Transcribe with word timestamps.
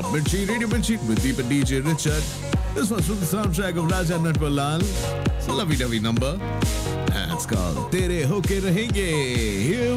Club 0.00 0.14
Mirchi, 0.14 0.48
Radio 0.48 0.66
Mirchi 0.66 0.96
with 1.06 1.22
Deep 1.22 1.38
and 1.38 1.50
DJ 1.50 1.84
Richard. 1.84 2.22
This 2.74 2.90
was 2.90 3.06
from 3.06 3.20
the 3.20 3.26
soundtrack 3.26 3.76
of 3.76 3.90
Raja 3.90 4.14
Natwalal. 4.14 4.80
It's 5.36 5.46
a 5.46 5.52
lovey 5.52 5.76
dovey 5.76 6.00
number. 6.00 6.38
It's 7.32 7.44
called 7.44 7.92
Tere 7.92 8.26
Hoke 8.26 8.44
Rahenge. 8.44 8.94
Here 8.94 9.89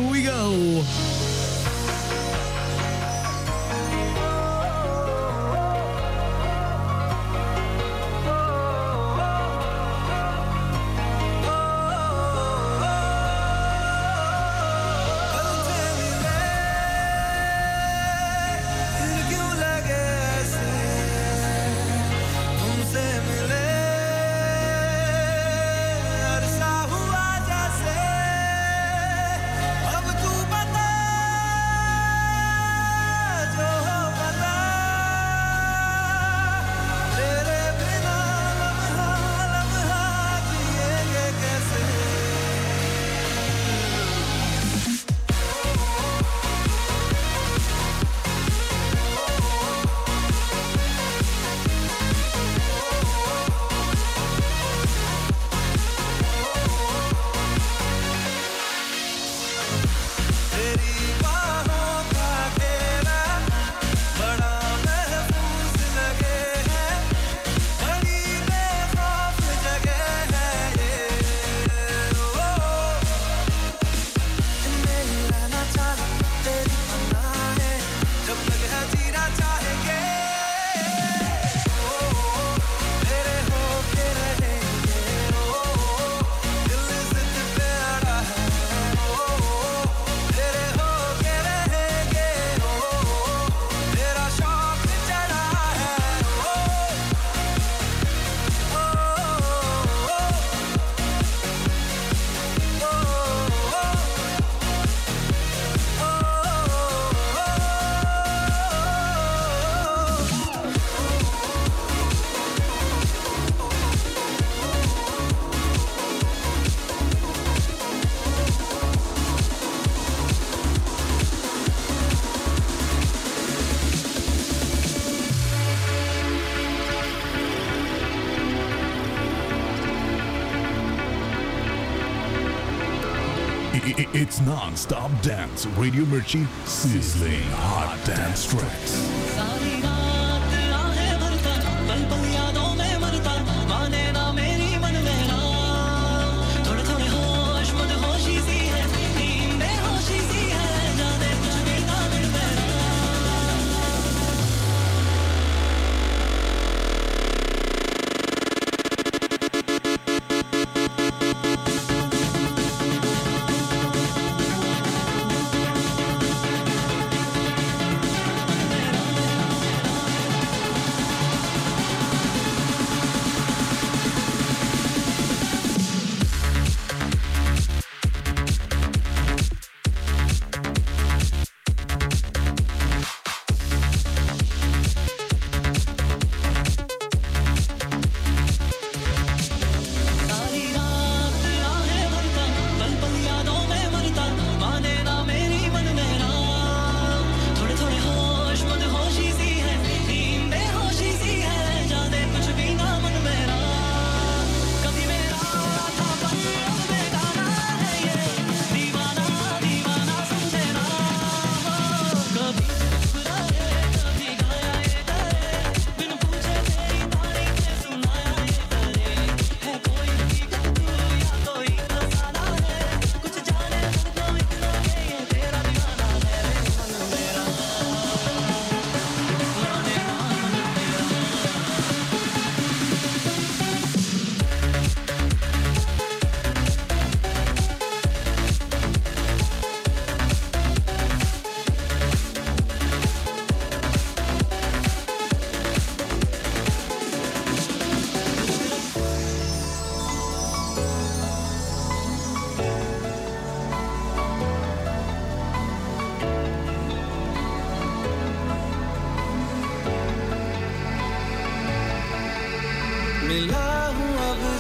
It's 134.16 134.40
non-stop 134.42 135.10
dance. 135.24 135.66
Radio 135.76 136.04
Mirchi 136.04 136.46
sizzling 136.68 137.42
hot 137.50 137.98
dance 138.06 138.46
tracks. 138.46 139.93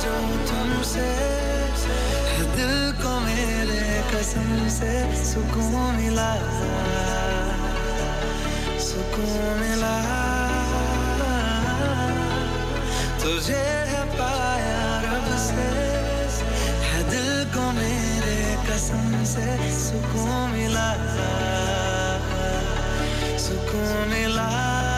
अब 0.03 0.09
जो 0.09 0.45
तुमसे 0.47 1.07
दिल 2.55 2.91
को 2.99 3.19
मेरे 3.19 4.03
कसम 4.11 4.67
से 4.67 4.91
सुकून 5.23 5.95
मिला 5.95 6.31
सुकून 8.83 9.59
मिला 9.59 9.95
तुझे 13.23 13.63
है 13.91 14.03
पाया 14.19 14.83
रब 15.05 15.27
से 15.47 15.67
है 16.83 17.03
दिल 17.09 17.31
को 17.55 17.71
मेरे 17.71 18.39
कसम 18.67 19.23
से 19.23 19.71
सुकून 19.79 20.51
मिला 20.51 20.89
सुकून 23.39 24.07
मिला। 24.09 24.92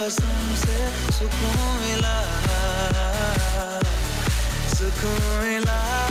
कसम 0.00 0.54
से 0.54 0.76
सुकून 1.12 1.56
मिला 1.80 2.16
सुकून 4.74 5.22
मिला। 5.42 6.07